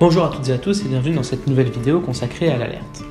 Bonjour 0.00 0.24
à 0.26 0.28
toutes 0.28 0.48
et 0.48 0.52
à 0.52 0.58
tous 0.58 0.82
et 0.82 0.84
bienvenue 0.84 1.16
dans 1.16 1.24
cette 1.24 1.48
nouvelle 1.48 1.70
vidéo 1.70 1.98
consacrée 1.98 2.48
à 2.52 2.56
l'alerte. 2.56 3.02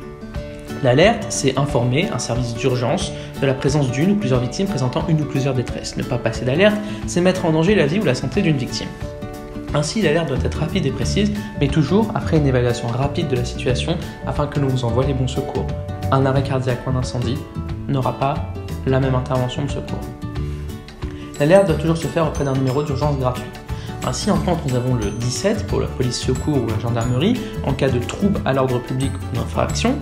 L'alerte, 0.83 1.25
c'est 1.27 1.59
informer 1.59 2.07
un 2.13 2.17
service 2.17 2.53
d'urgence 2.53 3.11
de 3.41 3.45
la 3.45 3.53
présence 3.53 3.91
d'une 3.91 4.11
ou 4.11 4.15
plusieurs 4.15 4.39
victimes 4.39 4.67
présentant 4.67 5.03
une 5.09 5.19
ou 5.19 5.25
plusieurs 5.25 5.53
détresses. 5.53 5.97
Ne 5.97 6.03
pas 6.03 6.17
passer 6.17 6.45
d'alerte, 6.45 6.77
c'est 7.05 7.19
mettre 7.19 7.43
en 7.43 7.51
danger 7.51 7.75
la 7.75 7.87
vie 7.87 7.99
ou 7.99 8.05
la 8.05 8.15
santé 8.15 8.41
d'une 8.41 8.55
victime. 8.55 8.87
Ainsi, 9.73 10.01
l'alerte 10.01 10.29
doit 10.29 10.37
être 10.41 10.59
rapide 10.59 10.85
et 10.85 10.91
précise, 10.91 11.33
mais 11.59 11.67
toujours 11.67 12.09
après 12.15 12.37
une 12.37 12.47
évaluation 12.47 12.87
rapide 12.87 13.27
de 13.27 13.35
la 13.35 13.43
situation 13.43 13.97
afin 14.25 14.47
que 14.47 14.61
l'on 14.61 14.67
vous 14.67 14.85
envoie 14.85 15.05
les 15.05 15.13
bons 15.13 15.27
secours. 15.27 15.67
Un 16.13 16.25
arrêt 16.25 16.43
cardiaque 16.43 16.87
ou 16.87 16.91
un 16.91 16.95
incendie 16.95 17.37
n'aura 17.89 18.17
pas 18.17 18.35
la 18.85 19.01
même 19.01 19.15
intervention 19.15 19.65
de 19.65 19.71
secours. 19.71 19.99
L'alerte 21.37 21.67
doit 21.67 21.75
toujours 21.75 21.97
se 21.97 22.07
faire 22.07 22.25
auprès 22.25 22.45
d'un 22.45 22.53
numéro 22.53 22.81
d'urgence 22.81 23.19
gratuit. 23.19 23.43
Ainsi, 24.07 24.31
en 24.31 24.37
France, 24.37 24.59
nous 24.65 24.73
avons 24.73 24.95
le 24.95 25.09
17 25.09 25.67
pour 25.67 25.81
la 25.81 25.87
police 25.87 26.17
secours 26.17 26.63
ou 26.63 26.67
la 26.67 26.79
gendarmerie 26.79 27.33
en 27.65 27.73
cas 27.73 27.89
de 27.89 27.99
trouble 27.99 28.39
à 28.45 28.53
l'ordre 28.53 28.79
public 28.79 29.11
ou 29.11 29.35
d'infraction. 29.35 29.99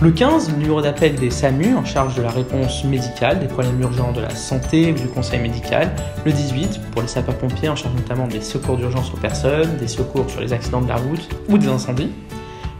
Le 0.00 0.12
15, 0.12 0.50
le 0.50 0.58
numéro 0.58 0.80
d'appel 0.80 1.16
des 1.16 1.30
SAMU 1.30 1.74
en 1.74 1.84
charge 1.84 2.14
de 2.14 2.22
la 2.22 2.30
réponse 2.30 2.84
médicale, 2.84 3.40
des 3.40 3.48
problèmes 3.48 3.80
urgents 3.80 4.12
de 4.12 4.20
la 4.20 4.30
santé 4.30 4.92
ou 4.92 4.94
du 4.94 5.08
conseil 5.08 5.40
médical. 5.40 5.90
Le 6.24 6.30
18, 6.30 6.80
pour 6.92 7.02
les 7.02 7.08
sapeurs-pompiers 7.08 7.68
en 7.68 7.74
charge 7.74 7.96
notamment 7.96 8.28
des 8.28 8.40
secours 8.40 8.76
d'urgence 8.76 9.12
aux 9.12 9.16
personnes, 9.16 9.76
des 9.78 9.88
secours 9.88 10.30
sur 10.30 10.40
les 10.40 10.52
accidents 10.52 10.80
de 10.80 10.88
la 10.88 10.96
route 10.96 11.28
ou 11.48 11.58
des 11.58 11.66
incendies. 11.66 12.12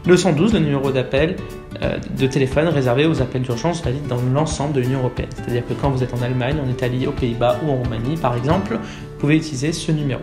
Le 0.05 0.17
112, 0.17 0.53
le 0.53 0.59
numéro 0.59 0.91
d'appel 0.91 1.37
euh, 1.81 1.97
de 2.17 2.27
téléphone 2.27 2.67
réservé 2.67 3.05
aux 3.05 3.21
appels 3.21 3.41
d'urgence 3.41 3.81
dans 4.09 4.19
l'ensemble 4.33 4.73
de 4.73 4.81
l'Union 4.81 4.99
européenne. 4.99 5.29
C'est-à-dire 5.33 5.65
que 5.65 5.73
quand 5.73 5.91
vous 5.91 6.03
êtes 6.03 6.13
en 6.13 6.21
Allemagne, 6.21 6.57
en 6.61 6.69
Italie, 6.69 7.07
aux 7.07 7.13
Pays-Bas 7.13 7.59
ou 7.65 7.71
en 7.71 7.75
Roumanie, 7.77 8.17
par 8.17 8.35
exemple, 8.35 8.73
vous 8.73 9.17
pouvez 9.19 9.37
utiliser 9.37 9.71
ce 9.71 9.93
numéro. 9.93 10.21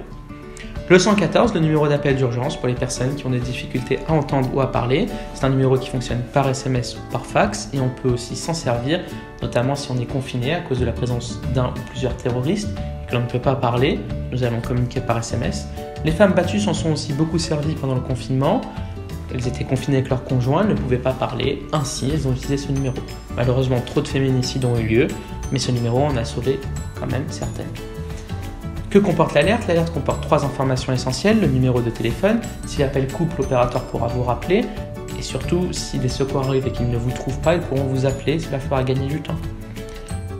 Le 0.91 0.98
114, 0.98 1.54
le 1.54 1.60
numéro 1.60 1.88
d'appel 1.88 2.16
d'urgence 2.16 2.58
pour 2.58 2.69
les 2.69 2.74
personnes 2.74 3.14
qui 3.14 3.24
ont 3.24 3.30
des 3.30 3.38
difficultés 3.38 4.00
à 4.06 4.12
entendre 4.12 4.50
ou 4.52 4.60
à 4.60 4.70
parler. 4.70 5.06
C'est 5.32 5.46
un 5.46 5.50
numéro 5.50 5.78
qui 5.78 5.88
fonctionne 5.88 6.20
par 6.34 6.47
SMS 6.47 6.97
ou 6.97 7.12
par 7.12 7.24
fax 7.24 7.70
et 7.72 7.80
on 7.80 7.88
peut 7.88 8.10
aussi 8.10 8.36
s'en 8.36 8.52
servir, 8.52 9.00
notamment 9.41 9.76
si 9.76 9.91
on 9.91 9.98
est 9.98 10.04
confiné 10.04 10.52
à 10.52 10.60
cause 10.60 10.80
de 10.80 10.84
la 10.84 10.92
présence 10.92 11.41
d'un 11.54 11.69
ou 11.69 11.80
plusieurs 11.91 12.16
terroristes 12.16 12.69
et 12.76 13.08
que 13.08 13.14
l'on 13.14 13.22
ne 13.22 13.28
peut 13.28 13.38
pas 13.38 13.54
parler. 13.54 13.98
Nous 14.30 14.44
allons 14.44 14.60
communiquer 14.60 15.00
par 15.00 15.16
SMS. 15.19 15.69
Les 16.04 16.12
femmes 16.12 16.32
battues 16.32 16.60
s'en 16.60 16.74
sont 16.74 16.92
aussi 16.92 17.12
beaucoup 17.12 17.38
servies 17.38 17.76
pendant 17.76 17.94
le 17.94 18.00
confinement. 18.00 18.60
Elles 19.32 19.46
étaient 19.46 19.64
confinées 19.64 19.98
avec 19.98 20.10
leur 20.10 20.24
conjoint, 20.24 20.64
ne 20.64 20.74
pouvaient 20.74 20.98
pas 20.98 21.12
parler, 21.12 21.62
ainsi 21.72 22.10
elles 22.12 22.26
ont 22.26 22.32
utilisé 22.32 22.56
ce 22.56 22.72
numéro. 22.72 22.96
Malheureusement, 23.36 23.80
trop 23.80 24.00
de 24.00 24.08
féminicides 24.08 24.64
ont 24.64 24.76
eu 24.78 24.86
lieu, 24.86 25.08
mais 25.52 25.58
ce 25.58 25.70
numéro 25.70 25.98
en 25.98 26.16
a 26.16 26.24
sauvé 26.24 26.58
quand 26.98 27.06
même 27.06 27.24
certaines. 27.28 27.70
Que 28.90 28.98
comporte 28.98 29.34
l'alerte? 29.34 29.68
L'alerte 29.68 29.92
comporte 29.92 30.20
trois 30.22 30.44
informations 30.44 30.92
essentielles, 30.92 31.40
le 31.40 31.46
numéro 31.46 31.80
de 31.80 31.90
téléphone, 31.90 32.40
si 32.66 32.80
l'appel 32.80 33.06
coupe, 33.06 33.36
l'opérateur 33.38 33.84
pourra 33.84 34.08
vous 34.08 34.24
rappeler, 34.24 34.64
et 35.16 35.22
surtout, 35.22 35.72
si 35.72 35.98
les 35.98 36.08
secours 36.08 36.48
arrivent 36.48 36.66
et 36.66 36.72
qu'ils 36.72 36.90
ne 36.90 36.96
vous 36.96 37.12
trouvent 37.12 37.38
pas, 37.40 37.54
ils 37.54 37.60
pourront 37.60 37.84
vous 37.84 38.06
appeler, 38.06 38.38
cela 38.38 38.58
fera 38.58 38.82
gagner 38.82 39.06
du 39.06 39.20
temps. 39.20 39.36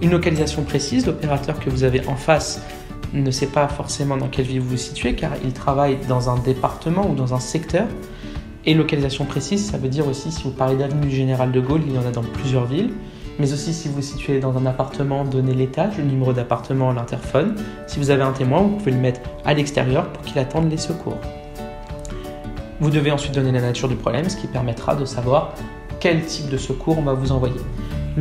Une 0.03 0.11
localisation 0.11 0.63
précise, 0.63 1.07
l'opérateur 1.07 1.61
que 1.61 1.71
vous 1.71 1.85
avez 1.85 2.07
en 2.09 2.17
face 2.17 2.63
ne 3.13 3.31
sait 3.31 3.47
pas 3.47 3.69
forcément 3.69 4.17
dans 4.17 4.29
quelle 4.29 4.47
ville 4.47 4.61
vous 4.61 4.71
vous 4.71 4.77
situez, 4.77 5.15
car 5.15 5.33
il 5.45 5.53
travaille 5.53 5.99
dans 6.09 6.31
un 6.31 6.39
département 6.39 7.09
ou 7.11 7.15
dans 7.15 7.35
un 7.35 7.41
secteur. 7.41 7.87
Et 8.67 8.75
localisation 8.75 9.25
précise, 9.25 9.71
ça 9.71 9.79
veut 9.79 9.89
dire 9.89 10.07
aussi 10.07 10.31
si 10.31 10.43
vous 10.43 10.51
parlez 10.51 10.77
d'avenue 10.77 11.07
du 11.07 11.17
Général 11.17 11.53
de 11.53 11.61
Gaulle, 11.61 11.83
il 11.87 11.95
y 11.95 11.99
en 11.99 12.07
a 12.07 12.11
dans 12.11 12.23
plusieurs 12.23 12.67
villes 12.67 12.91
mais 13.41 13.55
aussi 13.55 13.73
si 13.73 13.89
vous 13.89 13.95
vous 13.95 14.03
situez 14.03 14.39
dans 14.39 14.59
un 14.59 14.67
appartement, 14.67 15.25
donnez 15.25 15.55
l'étage, 15.55 15.97
le 15.97 16.05
numéro 16.05 16.35
d'appartement, 16.35 16.93
l'interphone. 16.93 17.55
Si 17.87 17.99
vous 17.99 18.11
avez 18.11 18.23
un 18.23 18.33
témoin, 18.33 18.61
vous 18.61 18.77
pouvez 18.77 18.91
le 18.91 18.99
mettre 18.99 19.23
à 19.47 19.55
l'extérieur 19.55 20.13
pour 20.13 20.23
qu'il 20.25 20.39
attende 20.39 20.71
les 20.71 20.77
secours. 20.77 21.17
Vous 22.81 22.91
devez 22.91 23.11
ensuite 23.11 23.35
donner 23.35 23.51
la 23.51 23.63
nature 23.63 23.89
du 23.89 23.97
problème, 23.97 24.29
ce 24.29 24.37
qui 24.37 24.47
permettra 24.47 24.95
de 24.95 25.07
savoir 25.07 25.55
quel 26.01 26.23
type 26.27 26.51
de 26.51 26.59
secours 26.59 26.99
on 26.99 27.03
va 27.03 27.15
vous 27.15 27.33
envoyer. 27.33 27.61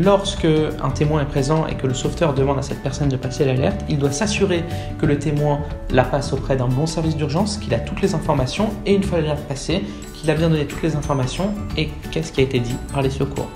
Lorsque 0.02 0.46
un 0.46 0.92
témoin 0.92 1.24
est 1.24 1.26
présent 1.26 1.68
et 1.68 1.76
que 1.76 1.86
le 1.86 1.94
sauveteur 1.94 2.34
demande 2.34 2.58
à 2.58 2.62
cette 2.62 2.82
personne 2.82 3.10
de 3.10 3.18
passer 3.18 3.44
l'alerte, 3.44 3.84
il 3.90 3.98
doit 3.98 4.14
s'assurer 4.14 4.64
que 4.98 5.06
le 5.06 5.20
témoin 5.20 5.60
la 5.92 6.06
passe 6.06 6.32
auprès 6.32 6.56
d'un 6.56 6.70
bon 6.70 6.86
service 6.86 7.18
d'urgence, 7.18 7.58
qu'il 7.58 7.74
a 7.74 7.80
toutes 7.80 8.02
les 8.02 8.16
informations 8.16 8.70
et 8.86 8.94
une 8.94 9.04
fois 9.04 9.18
l'alerte 9.18 9.44
passée, 9.44 9.84
qu'il 10.14 10.32
a 10.32 10.36
bien 10.36 10.50
donné 10.50 10.66
toutes 10.68 10.84
les 10.84 10.96
informations 10.96 11.54
et 11.76 11.90
qu'est-ce 12.12 12.32
qui 12.32 12.40
a 12.40 12.44
été 12.44 12.60
dit 12.60 12.76
par 12.94 13.02
les 13.02 13.10
secours. 13.10 13.50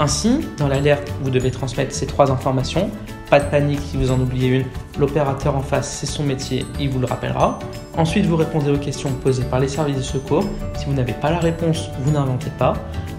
Ainsi, 0.00 0.40
dans 0.58 0.66
l'alerte, 0.66 1.12
vous 1.22 1.30
devez 1.30 1.52
transmettre 1.52 1.94
ces 1.94 2.06
trois 2.06 2.32
informations. 2.32 2.90
Pas 3.28 3.38
de 3.38 3.48
panique 3.48 3.80
si 3.80 3.96
vous 3.96 4.10
en 4.10 4.18
oubliez 4.18 4.48
une, 4.48 4.64
l'opérateur 4.98 5.54
en 5.54 5.60
face, 5.60 5.88
c'est 5.88 6.06
son 6.06 6.24
métier, 6.24 6.66
il 6.80 6.88
vous 6.88 6.98
le 6.98 7.06
rappellera. 7.06 7.60
Ensuite, 7.96 8.26
vous 8.26 8.36
répondez 8.36 8.72
aux 8.72 8.78
questions 8.78 9.12
posées 9.12 9.44
par 9.44 9.60
les 9.60 9.68
services 9.68 9.98
de 9.98 10.02
secours. 10.02 10.44
Si 10.76 10.86
vous 10.86 10.94
n'avez 10.94 11.12
pas 11.12 11.30
la 11.30 11.38
réponse, 11.38 11.90
vous 12.00 12.10
n'inventez 12.10 12.50
pas. 12.58 12.72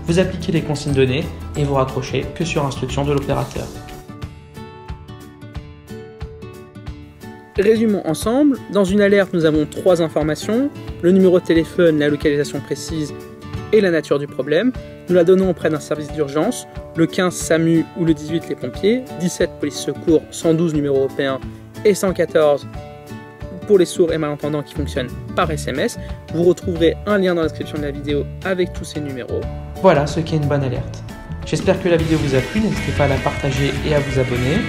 Vous 0.08 0.20
appliquez 0.20 0.52
les 0.52 0.62
consignes 0.62 0.94
données 0.94 1.24
et 1.56 1.64
vous 1.64 1.76
raccrochez 1.76 2.26
que 2.36 2.44
sur 2.44 2.66
instruction 2.66 3.06
de 3.06 3.14
l'opérateur. 3.14 3.66
Résumons 7.58 8.02
ensemble. 8.06 8.58
Dans 8.72 8.86
une 8.86 9.02
alerte, 9.02 9.34
nous 9.34 9.46
avons 9.46 9.66
trois 9.66 10.02
informations 10.02 10.70
le 11.02 11.12
numéro 11.12 11.40
de 11.40 11.46
téléphone, 11.46 12.00
la 12.00 12.10
localisation 12.10 12.60
précise 12.60 13.14
et 13.74 13.82
la 13.82 13.92
nature 13.92 14.20
du 14.20 14.28
problème. 14.28 14.72
Nous 15.10 15.16
la 15.16 15.24
donnons 15.24 15.50
auprès 15.50 15.70
d'un 15.70 15.80
service 15.80 16.12
d'urgence, 16.12 16.68
le 16.96 17.08
15 17.08 17.34
SAMU 17.34 17.86
ou 17.98 18.06
le 18.06 18.14
18 18.14 18.50
les 18.50 18.56
pompiers, 18.56 19.04
17 19.20 19.50
police 19.60 19.80
secours, 19.80 20.22
112 20.32 20.74
numéro 20.74 20.98
européen 20.98 21.40
et 21.84 21.96
114 21.96 22.68
les 23.78 23.86
sourds 23.86 24.14
et 24.14 24.18
malentendants 24.18 24.64
qui 24.64 24.74
fonctionnent 24.74 25.10
par 25.36 25.50
SMS. 25.52 25.98
Vous 26.34 26.44
retrouverez 26.44 26.96
un 27.06 27.18
lien 27.18 27.36
dans 27.36 27.42
la 27.42 27.48
description 27.48 27.78
de 27.78 27.84
la 27.84 27.92
vidéo 27.92 28.26
avec 28.46 28.74
tous 28.74 28.86
ces 28.86 29.00
numéros. 29.00 29.42
Voilà 29.82 30.08
ce 30.08 30.20
qui 30.20 30.36
est 30.36 30.38
une 30.38 30.48
bonne 30.48 30.64
alerte. 30.64 31.04
J'espère 31.46 31.82
que 31.82 31.90
la 31.90 31.98
vidéo 31.98 32.18
vous 32.20 32.36
a 32.36 32.40
plu, 32.40 32.62
n'hésitez 32.62 32.92
pas 32.98 33.06
à 33.06 33.10
la 33.10 33.18
partager 33.18 33.72
et 33.88 33.96
à 33.96 34.00
vous 34.00 34.20
abonner. 34.20 34.60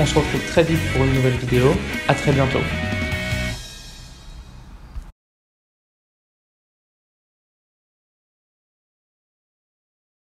On 0.00 0.06
se 0.06 0.14
retrouve 0.14 0.40
très 0.48 0.62
vite 0.62 0.80
pour 0.92 1.04
une 1.04 1.12
nouvelle 1.14 1.32
vidéo. 1.34 1.72
A 2.08 2.14
très 2.14 2.32
bientôt. 2.32 2.60